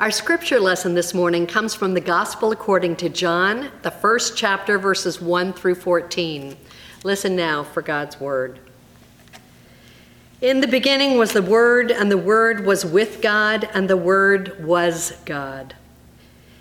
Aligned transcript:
Our 0.00 0.10
scripture 0.10 0.58
lesson 0.58 0.94
this 0.94 1.14
morning 1.14 1.46
comes 1.46 1.74
from 1.74 1.94
the 1.94 2.00
Gospel 2.00 2.50
according 2.50 2.96
to 2.96 3.08
John, 3.08 3.70
the 3.82 3.90
first 3.90 4.36
chapter, 4.36 4.78
verses 4.78 5.20
1 5.20 5.52
through 5.52 5.76
14. 5.76 6.56
Listen 7.04 7.36
now 7.36 7.62
for 7.62 7.82
God's 7.82 8.18
word. 8.18 8.58
In 10.40 10.60
the 10.60 10.66
beginning 10.66 11.18
was 11.18 11.32
the 11.32 11.42
Word, 11.42 11.92
and 11.92 12.10
the 12.10 12.18
Word 12.18 12.66
was 12.66 12.84
with 12.84 13.22
God, 13.22 13.68
and 13.74 13.88
the 13.88 13.96
Word 13.96 14.64
was 14.64 15.12
God. 15.24 15.76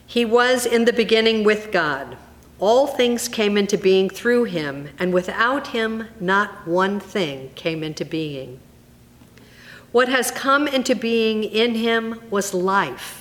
He 0.05 0.23
was 0.23 0.68
in 0.68 0.86
the 0.86 0.93
beginning 0.93 1.43
with 1.43 1.71
God. 1.71 2.18
All 2.59 2.86
things 2.86 3.27
came 3.27 3.57
into 3.57 3.77
being 3.77 4.07
through 4.07 4.43
him, 4.43 4.89
and 5.00 5.13
without 5.13 5.68
him, 5.68 6.09
not 6.20 6.68
one 6.68 7.00
thing 7.00 7.50
came 7.55 7.82
into 7.82 8.05
being. 8.05 8.59
What 9.91 10.09
has 10.09 10.29
come 10.29 10.68
into 10.68 10.95
being 10.95 11.43
in 11.43 11.75
him 11.75 12.21
was 12.29 12.54
life, 12.54 13.21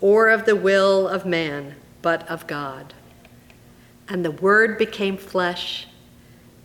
or 0.00 0.28
of 0.28 0.44
the 0.44 0.56
will 0.56 1.08
of 1.08 1.26
man, 1.26 1.76
but 2.02 2.28
of 2.28 2.46
God. 2.46 2.94
And 4.08 4.24
the 4.24 4.30
Word 4.30 4.78
became 4.78 5.16
flesh 5.16 5.86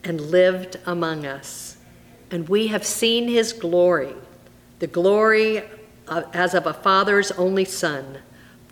and 0.04 0.22
lived 0.22 0.78
among 0.86 1.26
us. 1.26 1.78
And 2.32 2.48
we 2.48 2.68
have 2.68 2.86
seen 2.86 3.28
his 3.28 3.54
glory, 3.54 4.14
the 4.80 4.88
glory 4.88 5.64
of, 6.08 6.26
as 6.34 6.54
of 6.54 6.68
a 6.68 6.74
father's 6.74 7.32
only 7.32 7.66
son, 7.66 8.20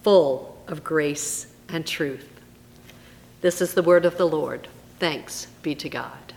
full 0.01 0.57
of 0.67 0.83
grace 0.83 1.47
and 1.69 1.85
truth. 1.85 2.29
This 3.41 3.61
is 3.61 3.73
the 3.73 3.83
word 3.83 4.05
of 4.05 4.17
the 4.17 4.27
Lord. 4.27 4.67
Thanks 4.99 5.47
be 5.61 5.75
to 5.75 5.89
God. 5.89 6.33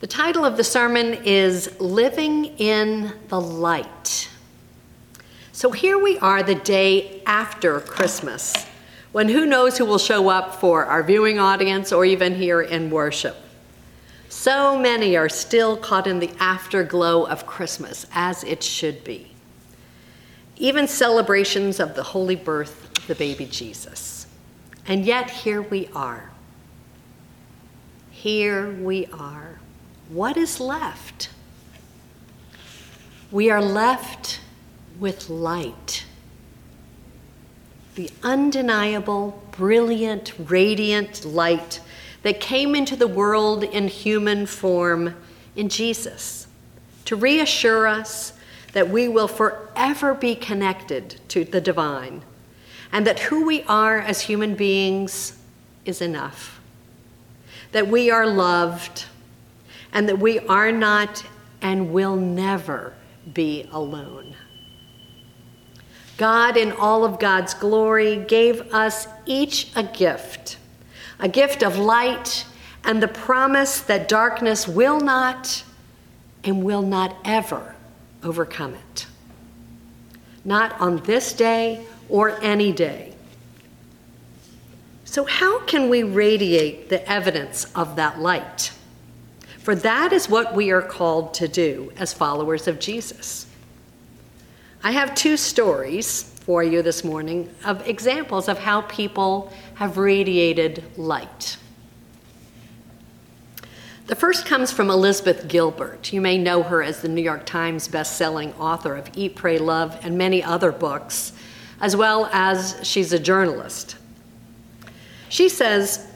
The 0.00 0.06
title 0.06 0.44
of 0.44 0.56
the 0.56 0.64
sermon 0.64 1.14
is 1.24 1.80
Living 1.80 2.56
in 2.58 3.12
the 3.28 3.40
Light. 3.40 4.28
So 5.58 5.72
here 5.72 5.98
we 5.98 6.16
are 6.20 6.44
the 6.44 6.54
day 6.54 7.20
after 7.26 7.80
Christmas, 7.80 8.54
when 9.10 9.28
who 9.28 9.44
knows 9.44 9.76
who 9.76 9.84
will 9.84 9.98
show 9.98 10.28
up 10.28 10.54
for 10.54 10.84
our 10.84 11.02
viewing 11.02 11.40
audience 11.40 11.90
or 11.90 12.04
even 12.04 12.36
here 12.36 12.62
in 12.62 12.90
worship. 12.90 13.36
So 14.28 14.78
many 14.78 15.16
are 15.16 15.28
still 15.28 15.76
caught 15.76 16.06
in 16.06 16.20
the 16.20 16.30
afterglow 16.38 17.24
of 17.24 17.44
Christmas, 17.44 18.06
as 18.14 18.44
it 18.44 18.62
should 18.62 19.02
be. 19.02 19.32
Even 20.58 20.86
celebrations 20.86 21.80
of 21.80 21.96
the 21.96 22.04
holy 22.04 22.36
birth 22.36 22.96
of 22.96 23.08
the 23.08 23.16
baby 23.16 23.44
Jesus. 23.44 24.28
And 24.86 25.04
yet, 25.04 25.28
here 25.28 25.62
we 25.62 25.88
are. 25.92 26.30
Here 28.12 28.70
we 28.70 29.06
are. 29.06 29.58
What 30.08 30.36
is 30.36 30.60
left? 30.60 31.30
We 33.32 33.50
are 33.50 33.60
left 33.60 34.38
with 34.98 35.28
light. 35.28 36.04
The 37.94 38.10
undeniable, 38.22 39.42
brilliant, 39.52 40.32
radiant 40.38 41.24
light 41.24 41.80
that 42.22 42.40
came 42.40 42.74
into 42.74 42.96
the 42.96 43.08
world 43.08 43.64
in 43.64 43.88
human 43.88 44.46
form 44.46 45.14
in 45.56 45.68
Jesus 45.68 46.46
to 47.04 47.16
reassure 47.16 47.86
us 47.86 48.32
that 48.72 48.88
we 48.90 49.08
will 49.08 49.28
forever 49.28 50.14
be 50.14 50.34
connected 50.34 51.20
to 51.28 51.44
the 51.44 51.60
divine 51.60 52.22
and 52.92 53.06
that 53.06 53.18
who 53.18 53.44
we 53.44 53.62
are 53.64 53.98
as 53.98 54.22
human 54.22 54.54
beings 54.54 55.38
is 55.84 56.00
enough. 56.00 56.60
That 57.72 57.88
we 57.88 58.10
are 58.10 58.26
loved, 58.26 59.04
and 59.92 60.08
that 60.08 60.18
we 60.18 60.38
are 60.40 60.72
not 60.72 61.24
and 61.60 61.92
will 61.92 62.16
never 62.16 62.94
be 63.32 63.68
alone. 63.72 64.34
God, 66.18 66.56
in 66.56 66.72
all 66.72 67.04
of 67.04 67.18
God's 67.18 67.54
glory, 67.54 68.16
gave 68.16 68.60
us 68.74 69.08
each 69.24 69.70
a 69.74 69.82
gift 69.82 70.58
a 71.20 71.28
gift 71.28 71.62
of 71.62 71.76
light 71.76 72.46
and 72.84 73.02
the 73.02 73.08
promise 73.08 73.80
that 73.80 74.08
darkness 74.08 74.68
will 74.68 75.00
not 75.00 75.64
and 76.44 76.62
will 76.62 76.82
not 76.82 77.16
ever 77.24 77.74
overcome 78.22 78.74
it. 78.74 79.06
Not 80.44 80.80
on 80.80 80.98
this 80.98 81.32
day 81.32 81.84
or 82.08 82.40
any 82.40 82.72
day. 82.72 83.14
So, 85.04 85.24
how 85.24 85.60
can 85.64 85.88
we 85.88 86.02
radiate 86.02 86.88
the 86.88 87.06
evidence 87.10 87.64
of 87.74 87.96
that 87.96 88.20
light? 88.20 88.72
For 89.58 89.74
that 89.74 90.12
is 90.12 90.28
what 90.28 90.54
we 90.54 90.70
are 90.70 90.82
called 90.82 91.34
to 91.34 91.48
do 91.48 91.92
as 91.96 92.12
followers 92.12 92.68
of 92.68 92.78
Jesus. 92.78 93.46
I 94.82 94.92
have 94.92 95.14
two 95.14 95.36
stories 95.36 96.22
for 96.22 96.62
you 96.62 96.82
this 96.82 97.02
morning 97.02 97.52
of 97.64 97.86
examples 97.86 98.48
of 98.48 98.58
how 98.58 98.82
people 98.82 99.52
have 99.74 99.98
radiated 99.98 100.84
light. 100.96 101.56
The 104.06 104.14
first 104.14 104.46
comes 104.46 104.72
from 104.72 104.88
Elizabeth 104.88 105.48
Gilbert. 105.48 106.12
You 106.12 106.20
may 106.20 106.38
know 106.38 106.62
her 106.62 106.82
as 106.82 107.02
the 107.02 107.08
New 107.08 107.20
York 107.20 107.44
Times 107.44 107.88
best-selling 107.88 108.54
author 108.54 108.96
of 108.96 109.10
Eat, 109.14 109.36
Pray, 109.36 109.58
Love 109.58 109.98
and 110.02 110.16
many 110.16 110.42
other 110.42 110.72
books 110.72 111.32
as 111.80 111.94
well 111.94 112.28
as 112.32 112.78
she's 112.82 113.12
a 113.12 113.18
journalist. 113.18 113.96
She 115.28 115.48
says, 115.48 116.06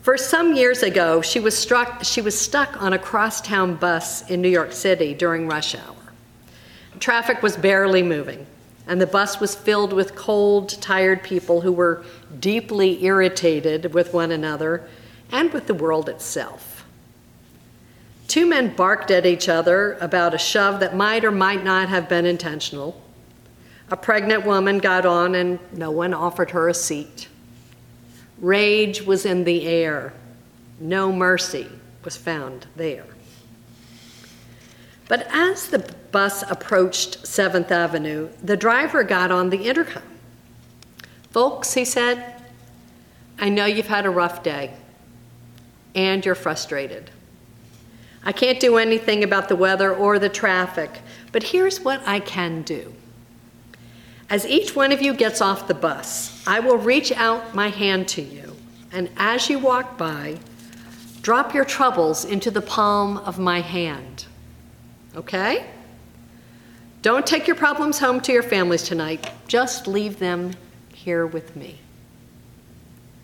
for 0.00 0.16
some 0.16 0.54
years 0.56 0.82
ago, 0.82 1.20
she 1.20 1.40
was, 1.40 1.56
struck, 1.56 2.04
she 2.04 2.22
was 2.22 2.38
stuck 2.38 2.80
on 2.80 2.92
a 2.92 2.98
crosstown 2.98 3.74
bus 3.76 4.28
in 4.30 4.40
New 4.40 4.48
York 4.48 4.72
City 4.72 5.12
during 5.12 5.46
rush 5.46 5.74
hour. 5.74 6.01
Traffic 7.02 7.42
was 7.42 7.56
barely 7.56 8.00
moving, 8.04 8.46
and 8.86 9.00
the 9.00 9.08
bus 9.08 9.40
was 9.40 9.56
filled 9.56 9.92
with 9.92 10.14
cold, 10.14 10.80
tired 10.80 11.24
people 11.24 11.62
who 11.62 11.72
were 11.72 12.04
deeply 12.38 13.02
irritated 13.04 13.92
with 13.92 14.14
one 14.14 14.30
another 14.30 14.88
and 15.32 15.52
with 15.52 15.66
the 15.66 15.74
world 15.74 16.08
itself. 16.08 16.84
Two 18.28 18.46
men 18.46 18.76
barked 18.76 19.10
at 19.10 19.26
each 19.26 19.48
other 19.48 19.94
about 20.00 20.32
a 20.32 20.38
shove 20.38 20.78
that 20.78 20.94
might 20.94 21.24
or 21.24 21.32
might 21.32 21.64
not 21.64 21.88
have 21.88 22.08
been 22.08 22.24
intentional. 22.24 23.02
A 23.90 23.96
pregnant 23.96 24.46
woman 24.46 24.78
got 24.78 25.04
on 25.04 25.34
and 25.34 25.58
no 25.72 25.90
one 25.90 26.14
offered 26.14 26.52
her 26.52 26.68
a 26.68 26.74
seat. 26.74 27.26
Rage 28.38 29.02
was 29.02 29.26
in 29.26 29.42
the 29.42 29.66
air. 29.66 30.12
No 30.78 31.10
mercy 31.10 31.66
was 32.04 32.16
found 32.16 32.68
there. 32.76 33.11
But 35.12 35.28
as 35.30 35.68
the 35.68 35.80
bus 36.10 36.42
approached 36.50 37.24
7th 37.24 37.70
Avenue, 37.70 38.30
the 38.42 38.56
driver 38.56 39.04
got 39.04 39.30
on 39.30 39.50
the 39.50 39.68
intercom. 39.68 40.02
Folks, 41.30 41.74
he 41.74 41.84
said, 41.84 42.42
I 43.38 43.50
know 43.50 43.66
you've 43.66 43.88
had 43.88 44.06
a 44.06 44.10
rough 44.10 44.42
day 44.42 44.72
and 45.94 46.24
you're 46.24 46.34
frustrated. 46.34 47.10
I 48.24 48.32
can't 48.32 48.58
do 48.58 48.78
anything 48.78 49.22
about 49.22 49.50
the 49.50 49.54
weather 49.54 49.94
or 49.94 50.18
the 50.18 50.30
traffic, 50.30 51.02
but 51.30 51.42
here's 51.42 51.80
what 51.80 52.00
I 52.06 52.18
can 52.18 52.62
do. 52.62 52.94
As 54.30 54.46
each 54.46 54.74
one 54.74 54.92
of 54.92 55.02
you 55.02 55.12
gets 55.12 55.42
off 55.42 55.68
the 55.68 55.74
bus, 55.74 56.42
I 56.46 56.60
will 56.60 56.78
reach 56.78 57.12
out 57.12 57.54
my 57.54 57.68
hand 57.68 58.08
to 58.08 58.22
you, 58.22 58.56
and 58.90 59.10
as 59.18 59.50
you 59.50 59.58
walk 59.58 59.98
by, 59.98 60.38
drop 61.20 61.52
your 61.52 61.66
troubles 61.66 62.24
into 62.24 62.50
the 62.50 62.62
palm 62.62 63.18
of 63.18 63.38
my 63.38 63.60
hand. 63.60 64.24
Okay? 65.16 65.66
Don't 67.02 67.26
take 67.26 67.46
your 67.46 67.56
problems 67.56 67.98
home 67.98 68.20
to 68.20 68.32
your 68.32 68.42
families 68.42 68.82
tonight, 68.84 69.30
just 69.48 69.86
leave 69.86 70.18
them 70.18 70.52
here 70.94 71.26
with 71.26 71.56
me. 71.56 71.78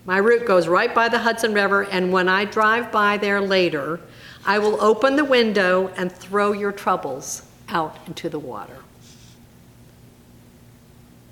My 0.04 0.18
route 0.18 0.46
goes 0.46 0.66
right 0.66 0.94
by 0.94 1.08
the 1.08 1.18
Hudson 1.18 1.54
River, 1.54 1.84
and 1.84 2.12
when 2.12 2.28
I 2.28 2.44
drive 2.44 2.90
by 2.90 3.18
there 3.18 3.40
later, 3.40 4.00
I 4.44 4.58
will 4.58 4.80
open 4.80 5.16
the 5.16 5.24
window 5.24 5.92
and 5.96 6.10
throw 6.10 6.52
your 6.52 6.72
troubles 6.72 7.42
out 7.68 7.96
into 8.06 8.28
the 8.28 8.38
water. 8.38 8.78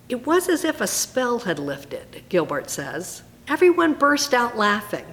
It 0.08 0.26
was 0.26 0.48
as 0.48 0.64
if 0.64 0.80
a 0.80 0.86
spell 0.86 1.40
had 1.40 1.58
lifted, 1.58 2.22
Gilbert 2.28 2.70
says. 2.70 3.22
Everyone 3.48 3.94
burst 3.94 4.34
out 4.34 4.56
laughing. 4.56 5.06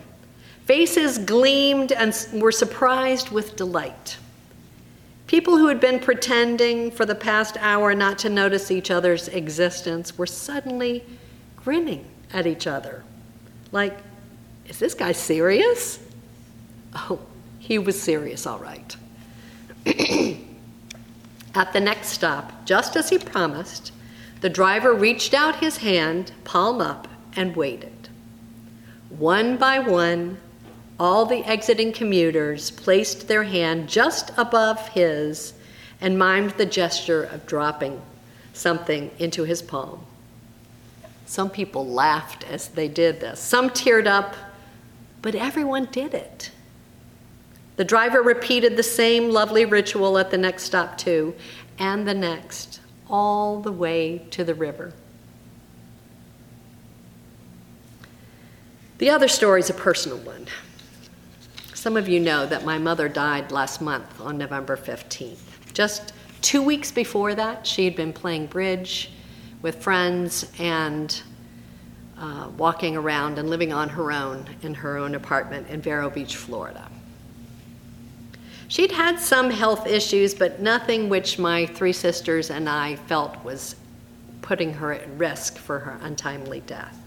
Faces 0.66 1.18
gleamed 1.18 1.92
and 1.92 2.16
were 2.34 2.52
surprised 2.52 3.30
with 3.30 3.56
delight. 3.56 4.18
People 5.28 5.58
who 5.58 5.68
had 5.68 5.80
been 5.80 6.00
pretending 6.00 6.92
for 6.92 7.06
the 7.06 7.16
past 7.16 7.58
hour 7.60 7.96
not 7.96 8.20
to 8.20 8.30
notice 8.30 8.70
each 8.70 8.92
other's 8.92 9.28
existence 9.30 10.18
were 10.18 10.28
suddenly 10.28 11.04
grinning 11.56 12.06
at 12.32 12.46
each 12.46 12.68
other. 12.68 13.04
Like, 13.72 13.98
is 14.68 14.80
this 14.80 14.94
guy 14.94 15.12
serious? 15.12 16.00
Oh, 16.94 17.20
he 17.60 17.80
was 17.80 18.02
serious, 18.02 18.46
all 18.46 18.60
right. 18.60 18.96
At 21.56 21.72
the 21.72 21.80
next 21.80 22.10
stop, 22.10 22.66
just 22.66 22.96
as 22.96 23.10
he 23.10 23.18
promised, 23.18 23.92
the 24.42 24.50
driver 24.50 24.94
reached 24.94 25.34
out 25.34 25.58
his 25.58 25.78
hand, 25.78 26.32
palm 26.44 26.82
up, 26.82 27.08
and 27.36 27.56
waited. 27.56 28.10
One 29.10 29.58
by 29.58 29.80
one, 29.80 30.40
all 31.00 31.26
the 31.26 31.44
exiting 31.46 31.92
commuters 31.92 32.72
placed 32.72 33.28
their 33.28 33.44
hand 33.44 33.90
just 33.90 34.32
above 34.38 34.88
his 34.90 35.54
and 36.02 36.18
mimed 36.18 36.56
the 36.58 36.66
gesture 36.66 37.24
of 37.24 37.46
dropping 37.46 38.02
something 38.54 39.10
into 39.20 39.44
his 39.44 39.62
palm. 39.62 40.06
Some 41.26 41.50
people 41.50 41.88
laughed 41.88 42.46
as 42.50 42.68
they 42.68 42.88
did 42.88 43.20
this. 43.20 43.40
Some 43.40 43.70
teared 43.70 44.06
up, 44.06 44.36
but 45.22 45.34
everyone 45.34 45.86
did 45.86 46.14
it. 46.14 46.52
The 47.76 47.84
driver 47.84 48.22
repeated 48.22 48.78
the 48.78 48.84
same 48.84 49.32
lovely 49.32 49.66
ritual 49.66 50.20
at 50.20 50.30
the 50.30 50.38
next 50.38 50.64
stop, 50.64 50.98
too, 50.98 51.34
and 51.80 52.08
the 52.08 52.14
next, 52.14 52.82
all 53.10 53.62
the 53.62 53.72
way 53.72 54.28
to 54.30 54.44
the 54.44 54.54
river. 54.54 54.94
The 59.00 59.10
other 59.10 59.28
story 59.28 59.62
is 59.62 59.72
a 59.72 59.74
personal 59.74 60.20
one. 60.20 60.46
Some 61.84 61.98
of 61.98 62.08
you 62.08 62.22
know 62.22 62.46
that 62.46 62.64
my 62.64 62.78
mother 62.78 63.10
died 63.10 63.52
last 63.52 63.82
month 63.82 64.22
on 64.22 64.38
November 64.38 64.78
15th. 64.78 65.74
Just 65.74 66.14
two 66.42 66.64
weeks 66.64 66.94
before 66.94 67.36
that, 67.36 67.68
she 67.68 67.84
had 67.84 67.94
been 67.94 68.14
playing 68.14 68.46
bridge 68.46 69.12
with 69.62 69.84
friends 69.84 70.50
and 70.60 71.22
uh, 72.18 72.48
walking 72.58 72.96
around 72.96 73.38
and 73.38 73.50
living 73.50 73.74
on 73.74 73.90
her 73.90 74.14
own 74.14 74.48
in 74.62 74.76
her 74.76 74.96
own 74.96 75.14
apartment 75.14 75.68
in 75.68 75.82
Vero 75.82 76.10
Beach, 76.10 76.38
Florida. 76.38 76.90
She'd 78.70 78.94
had 78.94 79.20
some 79.20 79.50
health 79.50 79.86
issues, 79.86 80.34
but 80.34 80.62
nothing 80.62 81.10
which 81.10 81.38
my 81.38 81.66
three 81.66 81.92
sisters 81.92 82.50
and 82.50 82.70
I 82.70 82.96
felt 82.96 83.44
was 83.44 83.76
putting 84.42 84.72
her 84.76 84.94
at 84.94 85.06
risk 85.18 85.58
for 85.58 85.80
her 85.80 86.00
untimely 86.02 86.62
death. 86.62 86.98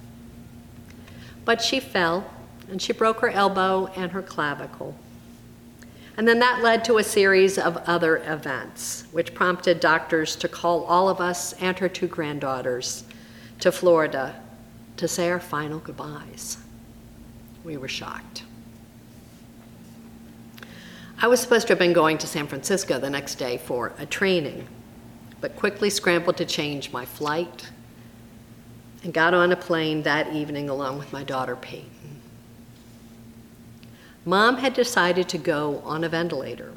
But 1.47 1.63
she 1.63 1.81
fell 1.81 2.31
and 2.69 2.81
she 2.81 2.93
broke 2.93 3.21
her 3.21 3.31
elbow 3.31 3.87
and 3.97 4.13
her 4.13 4.23
clavicle. 4.23 4.97
And 6.17 6.27
then 6.27 6.39
that 6.39 6.63
led 6.63 6.85
to 6.87 6.99
a 6.99 7.05
series 7.05 7.59
of 7.59 7.77
other 7.79 8.19
events, 8.19 9.05
which 9.13 9.35
prompted 9.35 9.81
doctors 9.81 10.35
to 10.37 10.49
call 10.49 10.85
all 10.85 11.09
of 11.09 11.21
us 11.21 11.53
and 11.55 11.79
her 11.79 11.89
two 11.89 12.07
granddaughters 12.07 13.05
to 13.61 13.71
Florida 13.71 14.41
to 14.97 15.07
say 15.07 15.31
our 15.31 15.41
final 15.41 15.79
goodbyes. 15.79 16.57
We 17.65 17.77
were 17.77 17.89
shocked. 17.89 18.45
I 21.19 21.29
was 21.29 21.41
supposed 21.41 21.67
to 21.69 21.73
have 21.73 21.79
been 21.79 21.93
going 21.93 22.19
to 22.19 22.27
San 22.27 22.47
Francisco 22.47 22.99
the 22.99 23.11
next 23.11 23.37
day 23.37 23.59
for 23.59 23.93
a 23.99 24.07
training, 24.07 24.67
but 25.41 25.57
quickly 25.57 25.91
scrambled 25.91 26.37
to 26.39 26.45
change 26.45 26.93
my 26.93 27.05
flight 27.05 27.71
and 29.03 29.13
got 29.13 29.35
on 29.35 29.53
a 29.53 29.57
plane 29.57 30.03
that 30.03 30.33
evening 30.33 30.69
along 30.69 30.99
with 30.99 31.13
my 31.13 31.25
daughter 31.25 31.57
Peyton. 31.57 31.96
Mom 34.27 34.57
had 34.57 34.75
decided 34.75 35.29
to 35.29 35.39
go 35.39 35.81
on 35.85 36.03
a 36.03 36.09
ventilator 36.09 36.73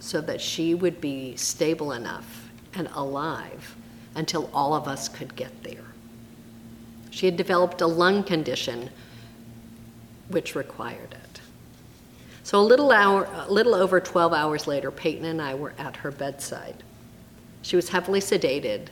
so 0.00 0.20
that 0.20 0.40
she 0.40 0.74
would 0.74 1.00
be 1.00 1.36
stable 1.36 1.92
enough 1.92 2.50
and 2.74 2.88
alive 2.92 3.76
until 4.16 4.50
all 4.52 4.74
of 4.74 4.88
us 4.88 5.08
could 5.08 5.36
get 5.36 5.62
there. 5.62 5.84
She 7.10 7.26
had 7.26 7.36
developed 7.36 7.80
a 7.80 7.86
lung 7.86 8.24
condition 8.24 8.90
which 10.26 10.56
required 10.56 11.12
it. 11.12 11.40
So 12.42 12.58
a 12.58 12.62
little 12.62 12.90
hour, 12.90 13.28
a 13.32 13.52
little 13.52 13.76
over 13.76 14.00
12 14.00 14.32
hours 14.32 14.66
later, 14.66 14.90
Peyton 14.90 15.24
and 15.24 15.40
I 15.40 15.54
were 15.54 15.74
at 15.78 15.96
her 15.98 16.10
bedside. 16.10 16.82
She 17.62 17.76
was 17.76 17.90
heavily 17.90 18.20
sedated, 18.20 18.88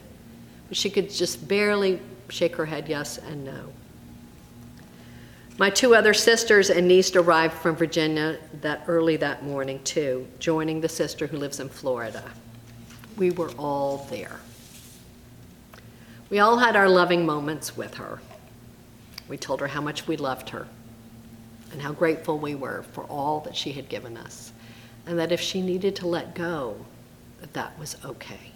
but 0.69 0.77
she 0.77 0.89
could 0.89 1.09
just 1.09 1.45
barely 1.45 1.99
shake 2.29 2.55
her 2.55 2.67
head 2.67 2.87
yes 2.87 3.17
and 3.17 3.43
no. 3.43 3.73
My 5.59 5.71
two 5.71 5.95
other 5.95 6.13
sisters 6.13 6.69
and 6.69 6.87
niece 6.87 7.15
arrived 7.15 7.55
from 7.55 7.75
Virginia 7.75 8.37
that 8.61 8.83
early 8.87 9.17
that 9.17 9.43
morning 9.43 9.83
too, 9.83 10.27
joining 10.37 10.81
the 10.81 10.89
sister 10.89 11.25
who 11.25 11.37
lives 11.37 11.59
in 11.59 11.67
Florida. 11.67 12.23
We 13.17 13.31
were 13.31 13.49
all 13.57 14.05
there. 14.11 14.39
We 16.29 16.37
all 16.37 16.57
had 16.57 16.75
our 16.75 16.87
loving 16.87 17.25
moments 17.25 17.75
with 17.75 17.95
her. 17.95 18.19
We 19.27 19.37
told 19.37 19.59
her 19.61 19.67
how 19.67 19.81
much 19.81 20.05
we 20.05 20.15
loved 20.15 20.49
her 20.49 20.67
and 21.71 21.81
how 21.81 21.91
grateful 21.91 22.37
we 22.37 22.53
were 22.53 22.83
for 22.91 23.05
all 23.05 23.39
that 23.41 23.55
she 23.55 23.71
had 23.71 23.89
given 23.89 24.15
us, 24.15 24.53
and 25.07 25.17
that 25.17 25.31
if 25.31 25.41
she 25.41 25.61
needed 25.61 25.95
to 25.97 26.07
let 26.07 26.35
go, 26.35 26.77
that 27.41 27.53
that 27.53 27.77
was 27.79 27.97
okay. 28.05 28.51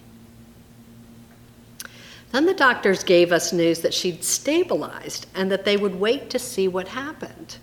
Then 2.31 2.45
the 2.45 2.54
doctors 2.54 3.04
gave 3.04 3.31
us 3.31 3.51
news 3.51 3.81
that 3.81 3.94
she'd 3.94 4.24
stabilized 4.24 5.28
and 5.36 5.51
that 5.51 5.66
they 5.66 5.75
would 5.75 5.95
wait 5.95 6.30
to 6.30 6.39
see 6.39 6.68
what 6.68 6.89
happened. 6.89 7.57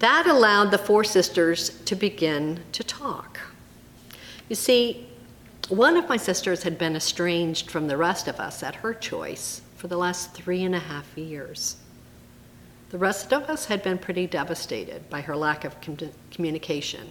That 0.00 0.26
allowed 0.26 0.70
the 0.70 0.78
four 0.78 1.04
sisters 1.04 1.80
to 1.84 1.94
begin 1.94 2.60
to 2.72 2.82
talk. 2.82 3.38
You 4.48 4.56
see, 4.56 5.06
one 5.68 5.96
of 5.96 6.08
my 6.08 6.16
sisters 6.16 6.64
had 6.64 6.76
been 6.76 6.96
estranged 6.96 7.70
from 7.70 7.86
the 7.86 7.96
rest 7.96 8.28
of 8.28 8.40
us 8.40 8.62
at 8.62 8.74
her 8.76 8.92
choice 8.92 9.62
for 9.76 9.88
the 9.88 9.96
last 9.96 10.34
three 10.34 10.64
and 10.64 10.74
a 10.74 10.80
half 10.80 11.16
years. 11.16 11.76
The 12.90 12.98
rest 12.98 13.32
of 13.32 13.44
us 13.44 13.66
had 13.66 13.82
been 13.82 13.98
pretty 13.98 14.26
devastated 14.26 15.08
by 15.08 15.20
her 15.22 15.36
lack 15.36 15.64
of 15.64 15.80
com- 15.80 15.96
communication, 16.30 17.08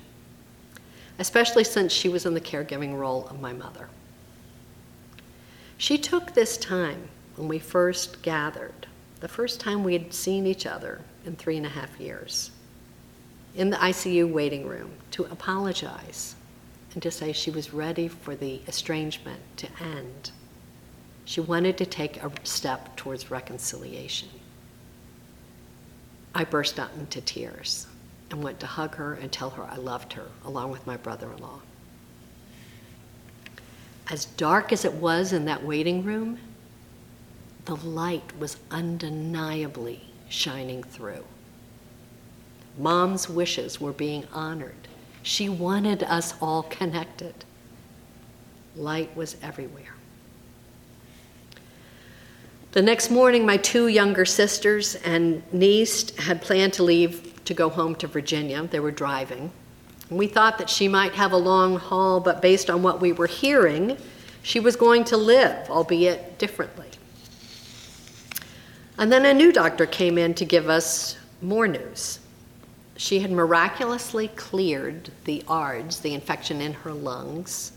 especially 1.17 1.63
since 1.63 1.91
she 1.91 2.09
was 2.09 2.25
in 2.25 2.33
the 2.33 2.41
caregiving 2.41 2.97
role 2.97 3.27
of 3.27 3.41
my 3.41 3.53
mother. 3.53 3.89
She 5.83 5.97
took 5.97 6.31
this 6.31 6.55
time 6.55 7.09
when 7.35 7.49
we 7.49 7.59
first 7.59 8.21
gathered, 8.21 8.87
the 9.19 9.27
first 9.27 9.59
time 9.59 9.83
we 9.83 9.91
had 9.91 10.13
seen 10.13 10.47
each 10.47 10.65
other 10.65 11.01
in 11.25 11.35
three 11.35 11.57
and 11.57 11.65
a 11.65 11.69
half 11.77 11.99
years, 11.99 12.51
in 13.53 13.69
the 13.69 13.75
ICU 13.75 14.31
waiting 14.31 14.65
room 14.65 14.91
to 15.11 15.25
apologize 15.25 16.35
and 16.93 17.03
to 17.03 17.11
say 17.11 17.33
she 17.33 17.51
was 17.51 17.73
ready 17.73 18.07
for 18.07 18.33
the 18.33 18.61
estrangement 18.65 19.41
to 19.57 19.67
end. 19.81 20.31
She 21.25 21.41
wanted 21.41 21.77
to 21.79 21.85
take 21.85 22.23
a 22.23 22.31
step 22.43 22.95
towards 22.95 23.29
reconciliation. 23.29 24.29
I 26.33 26.45
burst 26.45 26.79
out 26.79 26.91
into 26.97 27.19
tears 27.19 27.87
and 28.31 28.41
went 28.41 28.61
to 28.61 28.67
hug 28.67 28.95
her 28.95 29.15
and 29.15 29.29
tell 29.29 29.49
her 29.49 29.65
I 29.65 29.75
loved 29.75 30.13
her, 30.13 30.27
along 30.45 30.71
with 30.71 30.87
my 30.87 30.95
brother 30.95 31.29
in 31.29 31.39
law 31.39 31.59
as 34.13 34.25
dark 34.25 34.71
as 34.71 34.85
it 34.85 34.93
was 34.93 35.33
in 35.33 35.45
that 35.45 35.63
waiting 35.65 36.03
room, 36.03 36.37
the 37.65 37.75
light 37.77 38.37
was 38.37 38.57
undeniably 38.69 39.99
shining 40.29 40.83
through. 40.83 41.25
Mom's 42.77 43.27
wishes 43.27 43.81
were 43.81 43.91
being 43.91 44.23
honored. 44.31 44.87
She 45.23 45.49
wanted 45.49 46.03
us 46.03 46.35
all 46.39 46.61
connected. 46.61 47.33
Light 48.75 49.15
was 49.15 49.35
everywhere. 49.41 49.95
The 52.73 52.83
next 52.83 53.09
morning, 53.09 53.47
my 53.47 53.57
two 53.57 53.87
younger 53.87 54.25
sisters 54.25 54.93
and 54.93 55.41
niece 55.51 56.15
had 56.17 56.39
planned 56.39 56.73
to 56.73 56.83
leave 56.83 57.43
to 57.45 57.55
go 57.55 57.67
home 57.67 57.95
to 57.95 58.05
Virginia. 58.05 58.61
They 58.61 58.79
were 58.79 58.91
driving. 58.91 59.51
We 60.09 60.27
thought 60.27 60.57
that 60.57 60.69
she 60.69 60.87
might 60.87 61.13
have 61.13 61.31
a 61.31 61.37
long 61.37 61.77
haul, 61.77 62.19
but 62.19 62.41
based 62.41 62.69
on 62.69 62.83
what 62.83 63.01
we 63.01 63.11
were 63.11 63.27
hearing, 63.27 63.97
she 64.41 64.59
was 64.59 64.75
going 64.75 65.05
to 65.05 65.17
live, 65.17 65.69
albeit 65.69 66.37
differently. 66.37 66.89
And 68.97 69.11
then 69.11 69.25
a 69.25 69.33
new 69.33 69.51
doctor 69.51 69.85
came 69.85 70.17
in 70.17 70.33
to 70.35 70.45
give 70.45 70.69
us 70.69 71.17
more 71.41 71.67
news. 71.67 72.19
She 72.95 73.19
had 73.19 73.31
miraculously 73.31 74.27
cleared 74.27 75.09
the 75.23 75.43
ARDS, 75.47 76.01
the 76.01 76.13
infection 76.13 76.61
in 76.61 76.73
her 76.73 76.93
lungs, 76.93 77.71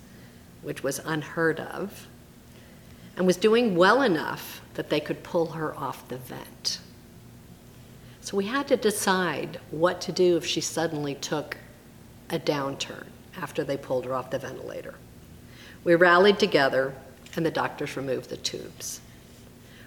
which 0.63 0.83
was 0.83 1.01
unheard 1.05 1.61
of. 1.61 2.07
and 3.17 3.27
was 3.27 3.37
doing 3.37 3.75
well 3.75 4.03
enough 4.03 4.61
that 4.75 4.91
they 4.91 5.01
could 5.01 5.23
pull 5.23 5.47
her 5.47 5.75
off 5.77 6.07
the 6.09 6.19
vent. 6.19 6.81
So 8.21 8.37
we 8.37 8.47
had 8.47 8.69
to 8.69 8.77
decide 8.77 9.61
what 9.71 10.01
to 10.03 10.13
do 10.13 10.37
if 10.37 10.45
she 10.45 10.61
suddenly 10.61 11.15
took 11.15 11.57
a 12.31 12.39
downturn 12.39 13.07
after 13.41 13.65
they 13.65 13.77
pulled 13.77 14.05
her 14.05 14.15
off 14.15 14.31
the 14.31 14.39
ventilator. 14.39 14.95
We 15.85 15.95
rallied 15.95 16.39
together, 16.39 16.95
and 17.37 17.45
the 17.45 17.51
doctors 17.51 17.97
removed 17.97 18.31
the 18.31 18.37
tubes. 18.37 19.01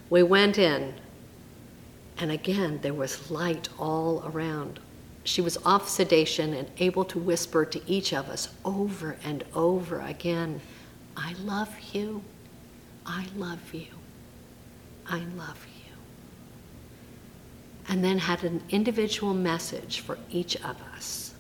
We 0.10 0.24
went 0.24 0.58
in, 0.58 0.93
and 2.17 2.31
again, 2.31 2.79
there 2.81 2.93
was 2.93 3.29
light 3.31 3.69
all 3.77 4.24
around. 4.25 4.79
She 5.24 5.41
was 5.41 5.58
off 5.65 5.89
sedation 5.89 6.53
and 6.53 6.69
able 6.77 7.05
to 7.05 7.19
whisper 7.19 7.65
to 7.65 7.81
each 7.89 8.13
of 8.13 8.29
us 8.29 8.50
over 8.63 9.17
and 9.24 9.43
over 9.53 10.00
again, 10.00 10.62
I 11.17 11.34
love 11.43 11.75
you. 11.91 12.24
I 13.05 13.25
love 13.36 13.74
you. 13.74 13.88
I 15.08 15.19
love 15.36 15.67
you. 15.86 15.93
And 17.89 18.03
then 18.03 18.19
had 18.19 18.43
an 18.43 18.62
individual 18.69 19.34
message 19.34 20.00
for 20.00 20.17
each 20.31 20.55
of 20.58 20.77
us 20.96 21.34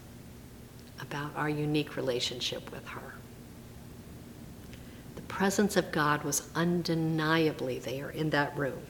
about 1.01 1.31
our 1.35 1.49
unique 1.49 1.95
relationship 1.95 2.71
with 2.71 2.87
her. 2.89 3.13
The 5.15 5.21
presence 5.23 5.77
of 5.77 5.91
God 5.91 6.23
was 6.23 6.49
undeniably 6.55 7.79
there 7.79 8.09
in 8.09 8.29
that 8.31 8.57
room, 8.57 8.81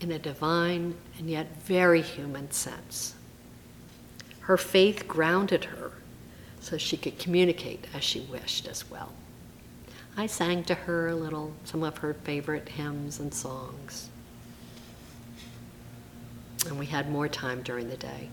in 0.00 0.10
a 0.12 0.18
divine 0.18 0.94
and 1.18 1.28
yet 1.28 1.56
very 1.62 2.02
human 2.02 2.50
sense. 2.50 3.14
Her 4.40 4.56
faith 4.56 5.06
grounded 5.06 5.64
her 5.66 5.92
so 6.60 6.76
she 6.76 6.96
could 6.96 7.18
communicate 7.18 7.86
as 7.94 8.04
she 8.04 8.20
wished 8.20 8.66
as 8.66 8.90
well. 8.90 9.12
I 10.16 10.26
sang 10.26 10.64
to 10.64 10.74
her 10.74 11.08
a 11.08 11.14
little, 11.14 11.54
some 11.64 11.82
of 11.82 11.98
her 11.98 12.14
favorite 12.14 12.68
hymns 12.68 13.20
and 13.20 13.32
songs. 13.32 14.10
And 16.66 16.78
we 16.78 16.86
had 16.86 17.10
more 17.10 17.28
time 17.28 17.62
during 17.62 17.88
the 17.88 17.96
day. 17.96 18.28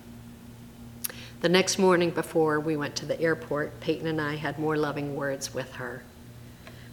The 1.42 1.50
next 1.50 1.78
morning 1.78 2.10
before 2.10 2.60
we 2.60 2.76
went 2.76 2.96
to 2.98 3.06
the 3.06 3.20
airport, 3.22 3.80
Peyton 3.80 4.08
and 4.08 4.20
I 4.20 4.36
had 4.36 4.58
more 4.58 4.76
loving 4.76 5.16
words 5.16 5.54
with 5.54 5.74
her. 5.74 6.04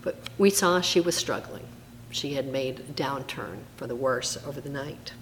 But 0.03 0.17
we 0.37 0.51
saw 0.51 0.81
she 0.81 1.01
was 1.01 1.17
struggling. 1.17 1.67
She 2.11 2.35
had 2.35 2.47
made 2.47 2.81
a 2.81 2.93
downturn 2.93 3.61
for 3.77 3.87
the 3.87 3.97
worse 3.97 4.37
over 4.47 4.61
the 4.61 4.69
night. 4.69 5.13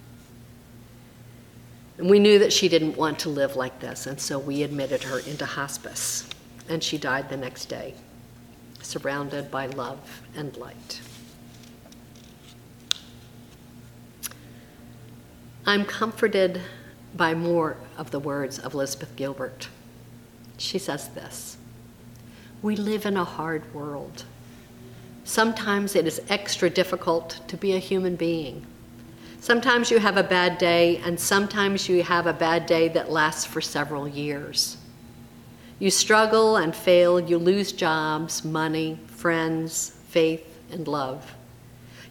And 1.98 2.10
we 2.10 2.18
knew 2.18 2.40
that 2.40 2.52
she 2.52 2.68
didn't 2.68 2.96
want 2.96 3.20
to 3.20 3.28
live 3.28 3.54
like 3.54 3.78
this, 3.78 4.06
and 4.06 4.20
so 4.20 4.38
we 4.38 4.64
admitted 4.64 5.04
her 5.04 5.20
into 5.20 5.46
hospice. 5.46 6.28
And 6.68 6.82
she 6.82 6.98
died 6.98 7.28
the 7.28 7.36
next 7.36 7.66
day 7.66 7.94
surrounded 8.82 9.50
by 9.50 9.66
love 9.66 10.22
and 10.34 10.56
light. 10.56 11.00
I'm 15.64 15.84
comforted 15.84 16.60
by 17.16 17.34
more 17.34 17.76
of 17.96 18.10
the 18.10 18.18
words 18.18 18.58
of 18.58 18.74
Elizabeth 18.74 19.14
Gilbert. 19.16 19.68
She 20.56 20.78
says 20.78 21.08
this 21.08 21.56
We 22.62 22.76
live 22.76 23.06
in 23.06 23.16
a 23.16 23.24
hard 23.24 23.74
world. 23.74 24.24
Sometimes 25.24 25.94
it 25.94 26.06
is 26.06 26.20
extra 26.28 26.68
difficult 26.68 27.40
to 27.48 27.56
be 27.56 27.74
a 27.74 27.78
human 27.78 28.16
being. 28.16 28.66
Sometimes 29.40 29.90
you 29.90 29.98
have 29.98 30.16
a 30.16 30.22
bad 30.22 30.58
day, 30.58 30.98
and 30.98 31.18
sometimes 31.18 31.88
you 31.88 32.02
have 32.02 32.26
a 32.26 32.32
bad 32.32 32.66
day 32.66 32.88
that 32.88 33.10
lasts 33.10 33.44
for 33.44 33.60
several 33.60 34.06
years. 34.06 34.76
You 35.78 35.90
struggle 35.90 36.56
and 36.56 36.74
fail, 36.74 37.18
you 37.18 37.38
lose 37.38 37.72
jobs, 37.72 38.44
money, 38.44 39.00
friends, 39.08 39.96
faith, 40.08 40.46
and 40.70 40.86
love. 40.86 41.34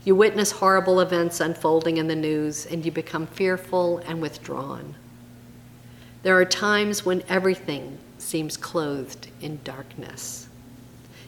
You 0.04 0.16
witness 0.16 0.52
horrible 0.52 1.00
events 1.00 1.40
unfolding 1.40 1.98
in 1.98 2.08
the 2.08 2.16
news, 2.16 2.66
and 2.66 2.84
you 2.84 2.92
become 2.92 3.28
fearful 3.28 4.00
and 4.00 4.22
withdrawn. 4.22 4.96
There 6.24 6.38
are 6.38 6.46
times 6.46 7.06
when 7.06 7.24
everything 7.30 8.00
seems 8.18 8.58
clothed 8.58 9.28
in 9.42 9.60
darkness. 9.64 10.48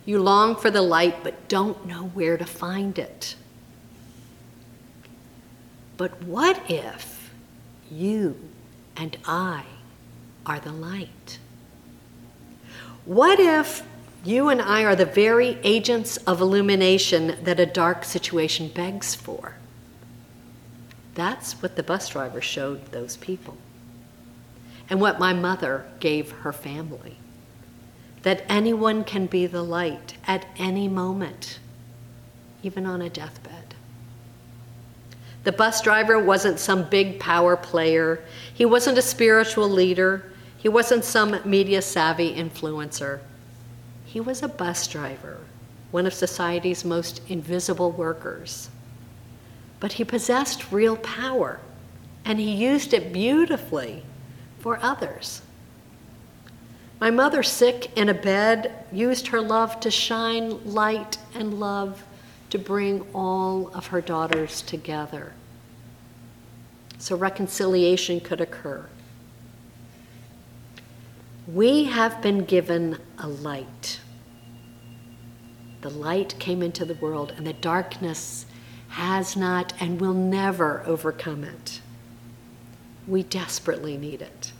You 0.05 0.21
long 0.21 0.55
for 0.55 0.71
the 0.71 0.81
light, 0.81 1.23
but 1.23 1.47
don't 1.47 1.85
know 1.85 2.07
where 2.13 2.37
to 2.37 2.45
find 2.45 2.97
it. 2.97 3.35
But 5.97 6.23
what 6.23 6.69
if 6.69 7.31
you 7.91 8.37
and 8.97 9.17
I 9.25 9.65
are 10.45 10.59
the 10.59 10.71
light? 10.71 11.39
What 13.05 13.39
if 13.39 13.83
you 14.23 14.49
and 14.49 14.61
I 14.61 14.83
are 14.83 14.95
the 14.95 15.05
very 15.05 15.57
agents 15.63 16.17
of 16.17 16.41
illumination 16.41 17.37
that 17.43 17.59
a 17.59 17.65
dark 17.65 18.05
situation 18.05 18.69
begs 18.69 19.15
for? 19.15 19.55
That's 21.15 21.61
what 21.61 21.75
the 21.75 21.83
bus 21.83 22.09
driver 22.09 22.41
showed 22.41 22.91
those 22.91 23.17
people. 23.17 23.57
And 24.89 24.99
what 24.99 25.19
my 25.19 25.33
mother 25.33 25.85
gave 25.99 26.31
her 26.31 26.53
family. 26.53 27.17
That 28.23 28.43
anyone 28.47 29.03
can 29.03 29.25
be 29.25 29.45
the 29.45 29.63
light 29.63 30.15
at 30.25 30.45
any 30.57 30.87
moment, 30.87 31.59
even 32.61 32.85
on 32.85 33.01
a 33.01 33.09
deathbed. 33.09 33.75
The 35.43 35.51
bus 35.51 35.81
driver 35.81 36.17
wasn't 36.17 36.59
some 36.59 36.89
big 36.89 37.19
power 37.19 37.57
player, 37.57 38.23
he 38.53 38.65
wasn't 38.65 38.97
a 38.97 39.01
spiritual 39.01 39.69
leader. 39.69 40.25
He 40.63 40.69
wasn't 40.69 41.03
some 41.03 41.41
media 41.43 41.81
savvy 41.81 42.33
influencer. 42.33 43.19
He 44.13 44.19
was 44.19 44.43
a 44.43 44.47
bus 44.47 44.85
driver, 44.85 45.39
one 45.89 46.05
of 46.05 46.13
society's 46.13 46.85
most 46.85 47.19
invisible 47.29 47.89
workers. 47.89 48.69
But 49.79 49.93
he 49.93 50.03
possessed 50.03 50.71
real 50.71 50.97
power, 50.97 51.59
and 52.23 52.39
he 52.39 52.51
used 52.51 52.93
it 52.93 53.11
beautifully 53.11 54.03
for 54.59 54.77
others. 54.83 55.41
My 56.99 57.09
mother, 57.09 57.41
sick 57.41 57.91
in 57.97 58.07
a 58.07 58.13
bed, 58.13 58.85
used 58.91 59.29
her 59.29 59.41
love 59.41 59.79
to 59.79 59.89
shine 59.89 60.63
light 60.63 61.17
and 61.33 61.59
love 61.59 62.03
to 62.51 62.59
bring 62.59 63.07
all 63.15 63.69
of 63.73 63.87
her 63.87 63.99
daughters 63.99 64.61
together 64.61 65.33
so 66.99 67.15
reconciliation 67.15 68.19
could 68.19 68.41
occur. 68.41 68.85
We 71.47 71.85
have 71.85 72.21
been 72.21 72.45
given 72.45 72.99
a 73.17 73.27
light. 73.27 73.99
The 75.83 75.89
light 75.89 76.39
came 76.39 76.63
into 76.63 76.85
the 76.85 76.93
world, 76.93 77.33
and 77.35 77.45
the 77.45 77.51
darkness 77.51 78.45
has 78.87 79.35
not 79.35 79.73
and 79.81 79.99
will 79.99 80.13
never 80.13 80.81
overcome 80.85 81.43
it. 81.43 81.81
We 83.05 83.23
desperately 83.23 83.97
need 83.97 84.21
it. 84.21 84.53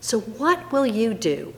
So, 0.00 0.20
what 0.20 0.72
will 0.72 0.86
you 0.86 1.12
do, 1.12 1.52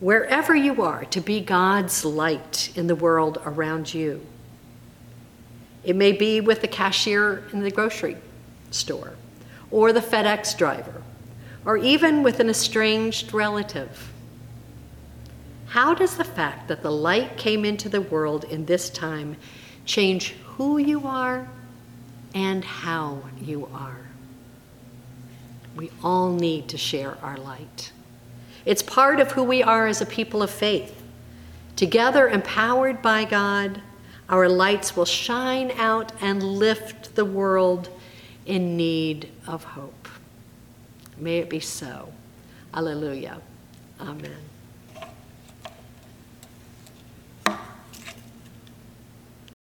wherever 0.00 0.54
you 0.54 0.82
are, 0.82 1.06
to 1.06 1.20
be 1.22 1.40
God's 1.40 2.04
light 2.04 2.76
in 2.76 2.88
the 2.88 2.94
world 2.94 3.40
around 3.46 3.94
you? 3.94 4.20
It 5.82 5.96
may 5.96 6.12
be 6.12 6.42
with 6.42 6.60
the 6.60 6.68
cashier 6.68 7.44
in 7.54 7.60
the 7.62 7.70
grocery 7.70 8.18
store, 8.70 9.14
or 9.70 9.94
the 9.94 10.00
FedEx 10.00 10.58
driver, 10.58 11.02
or 11.64 11.78
even 11.78 12.22
with 12.22 12.38
an 12.38 12.50
estranged 12.50 13.32
relative? 13.32 14.12
How 15.68 15.94
does 15.94 16.16
the 16.16 16.24
fact 16.24 16.68
that 16.68 16.82
the 16.82 16.90
light 16.90 17.36
came 17.36 17.64
into 17.64 17.88
the 17.88 18.00
world 18.00 18.44
in 18.44 18.64
this 18.64 18.88
time 18.88 19.36
change 19.84 20.32
who 20.56 20.78
you 20.78 21.06
are 21.06 21.48
and 22.34 22.64
how 22.64 23.22
you 23.40 23.68
are? 23.72 24.00
We 25.76 25.90
all 26.02 26.32
need 26.32 26.68
to 26.68 26.78
share 26.78 27.18
our 27.22 27.36
light. 27.36 27.92
It's 28.64 28.82
part 28.82 29.20
of 29.20 29.32
who 29.32 29.44
we 29.44 29.62
are 29.62 29.86
as 29.86 30.00
a 30.00 30.06
people 30.06 30.42
of 30.42 30.50
faith. 30.50 31.02
Together, 31.76 32.28
empowered 32.28 33.02
by 33.02 33.24
God, 33.24 33.80
our 34.28 34.48
lights 34.48 34.96
will 34.96 35.04
shine 35.04 35.70
out 35.76 36.12
and 36.20 36.42
lift 36.42 37.14
the 37.14 37.24
world 37.24 37.88
in 38.46 38.76
need 38.76 39.28
of 39.46 39.64
hope. 39.64 40.08
May 41.18 41.38
it 41.38 41.50
be 41.50 41.60
so. 41.60 42.12
Alleluia. 42.74 43.40
Amen. 44.00 44.36